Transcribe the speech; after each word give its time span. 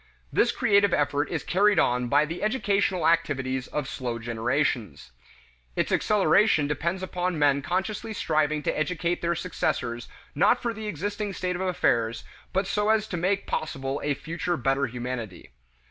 This 0.33 0.51
creative 0.51 0.95
effort 0.95 1.29
is 1.29 1.43
carried 1.43 1.77
on 1.77 2.07
by 2.07 2.25
the 2.25 2.41
educational 2.41 3.07
activities 3.07 3.67
of 3.67 3.87
slow 3.87 4.17
generations. 4.17 5.11
Its 5.75 5.91
acceleration 5.91 6.65
depends 6.65 7.03
upon 7.03 7.37
men 7.37 7.61
consciously 7.61 8.11
striving 8.11 8.63
to 8.63 8.75
educate 8.75 9.21
their 9.21 9.35
successors 9.35 10.07
not 10.33 10.59
for 10.59 10.73
the 10.73 10.87
existing 10.87 11.33
state 11.33 11.55
of 11.55 11.61
affairs 11.61 12.23
but 12.51 12.65
so 12.65 12.89
as 12.89 13.05
to 13.09 13.15
make 13.15 13.45
possible 13.45 14.01
a 14.03 14.15
future 14.15 14.57
better 14.57 14.87
humanity. 14.87 15.51